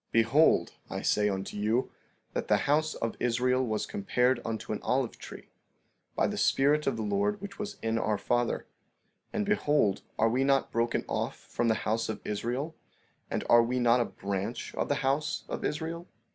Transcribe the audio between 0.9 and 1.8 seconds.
say unto